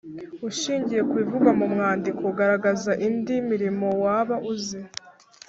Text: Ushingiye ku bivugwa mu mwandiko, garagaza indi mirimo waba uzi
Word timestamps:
Ushingiye 0.49 1.01
ku 1.07 1.13
bivugwa 1.21 1.51
mu 1.59 1.65
mwandiko, 1.73 2.23
garagaza 2.37 2.91
indi 3.07 3.35
mirimo 3.49 3.87
waba 4.03 4.35
uzi 4.53 4.79